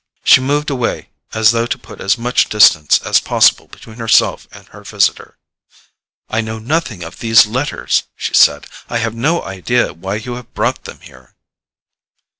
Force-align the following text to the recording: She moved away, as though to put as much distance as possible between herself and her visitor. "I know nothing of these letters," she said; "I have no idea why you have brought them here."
She 0.23 0.41
moved 0.41 0.71
away, 0.71 1.09
as 1.31 1.51
though 1.51 1.67
to 1.67 1.77
put 1.77 2.01
as 2.01 2.17
much 2.17 2.49
distance 2.49 2.97
as 3.05 3.19
possible 3.19 3.67
between 3.67 3.97
herself 3.99 4.47
and 4.51 4.67
her 4.69 4.83
visitor. 4.83 5.37
"I 6.27 6.41
know 6.41 6.57
nothing 6.57 7.03
of 7.03 7.19
these 7.19 7.45
letters," 7.45 8.01
she 8.15 8.33
said; 8.33 8.65
"I 8.89 8.97
have 8.97 9.13
no 9.13 9.43
idea 9.43 9.93
why 9.93 10.15
you 10.15 10.37
have 10.37 10.55
brought 10.55 10.85
them 10.85 11.01
here." 11.01 11.35